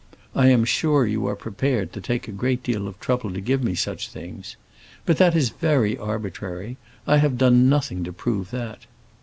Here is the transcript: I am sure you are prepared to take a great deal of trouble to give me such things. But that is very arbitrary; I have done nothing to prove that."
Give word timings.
I 0.33 0.47
am 0.47 0.65
sure 0.65 1.05
you 1.05 1.27
are 1.27 1.35
prepared 1.35 1.93
to 1.93 2.01
take 2.01 2.27
a 2.27 2.31
great 2.31 2.63
deal 2.63 2.87
of 2.87 2.99
trouble 2.99 3.31
to 3.33 3.39
give 3.39 3.63
me 3.63 3.75
such 3.75 4.07
things. 4.09 4.55
But 5.05 5.17
that 5.17 5.35
is 5.35 5.51
very 5.51 5.95
arbitrary; 5.95 6.77
I 7.05 7.17
have 7.19 7.37
done 7.37 7.69
nothing 7.69 8.03
to 8.05 8.11
prove 8.11 8.49
that." 8.49 8.87